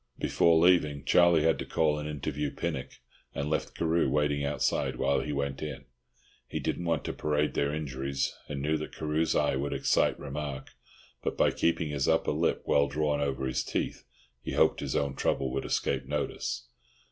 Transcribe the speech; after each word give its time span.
Before 0.17 0.57
leaving, 0.57 1.05
Charlie 1.05 1.43
had 1.43 1.59
to 1.59 1.65
call 1.67 1.99
and 1.99 2.09
interview 2.09 2.49
Pinnock, 2.49 2.93
and 3.35 3.47
left 3.51 3.75
Carew 3.75 4.09
waiting 4.09 4.43
outside 4.43 4.95
while 4.95 5.19
he 5.19 5.31
went 5.31 5.61
in. 5.61 5.85
He 6.47 6.59
didn't 6.59 6.85
want 6.85 7.03
to 7.03 7.13
parade 7.13 7.53
their 7.53 7.71
injuries, 7.71 8.35
and 8.49 8.63
knew 8.63 8.77
that 8.77 8.95
Carew's 8.95 9.35
eye 9.35 9.55
would 9.55 9.73
excite 9.73 10.19
remark; 10.19 10.71
but 11.21 11.37
by 11.37 11.51
keeping 11.51 11.89
his 11.91 12.07
upper 12.07 12.31
lip 12.31 12.63
well 12.65 12.87
drawn 12.87 13.21
over 13.21 13.45
his 13.45 13.63
teeth, 13.63 14.03
he 14.41 14.53
hoped 14.53 14.79
his 14.79 14.95
own 14.95 15.13
trouble 15.15 15.53
would 15.53 15.65
escape 15.65 16.07
notice. 16.07 16.65